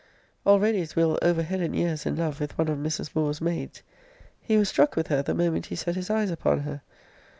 [0.47, 1.19] Already is Will.
[1.21, 3.11] over head and ears in love with one of Mrs.
[3.13, 3.83] Moore's maids.
[4.41, 6.81] He was struck with her the moment he set his eyes upon her.